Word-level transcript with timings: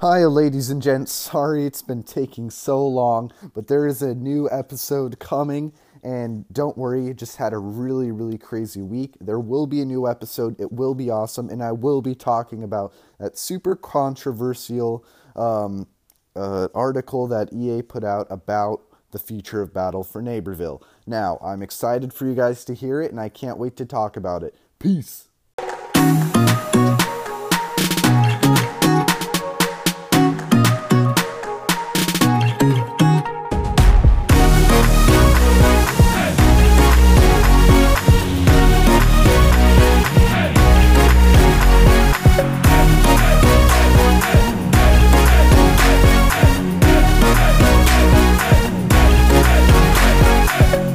Hi, 0.00 0.24
ladies 0.24 0.70
and 0.70 0.80
gents. 0.80 1.12
Sorry 1.12 1.66
it's 1.66 1.82
been 1.82 2.02
taking 2.02 2.48
so 2.48 2.86
long, 2.86 3.32
but 3.54 3.66
there 3.66 3.86
is 3.86 4.00
a 4.00 4.14
new 4.14 4.48
episode 4.50 5.18
coming. 5.18 5.74
And 6.02 6.46
don't 6.50 6.78
worry, 6.78 7.12
just 7.12 7.36
had 7.36 7.52
a 7.52 7.58
really, 7.58 8.10
really 8.10 8.38
crazy 8.38 8.80
week. 8.80 9.16
There 9.20 9.38
will 9.38 9.66
be 9.66 9.82
a 9.82 9.84
new 9.84 10.08
episode. 10.08 10.58
It 10.58 10.72
will 10.72 10.94
be 10.94 11.10
awesome. 11.10 11.50
And 11.50 11.62
I 11.62 11.72
will 11.72 12.00
be 12.00 12.14
talking 12.14 12.62
about 12.62 12.94
that 13.18 13.36
super 13.36 13.76
controversial 13.76 15.04
um, 15.36 15.86
uh, 16.34 16.68
article 16.74 17.26
that 17.26 17.52
EA 17.52 17.82
put 17.82 18.02
out 18.02 18.26
about 18.30 18.80
the 19.10 19.18
future 19.18 19.60
of 19.60 19.74
Battle 19.74 20.02
for 20.02 20.22
Neighborville. 20.22 20.80
Now, 21.06 21.38
I'm 21.44 21.60
excited 21.60 22.14
for 22.14 22.24
you 22.24 22.34
guys 22.34 22.64
to 22.64 22.72
hear 22.72 23.02
it, 23.02 23.10
and 23.10 23.20
I 23.20 23.28
can't 23.28 23.58
wait 23.58 23.76
to 23.76 23.84
talk 23.84 24.16
about 24.16 24.42
it. 24.44 24.54
Peace. 24.78 25.28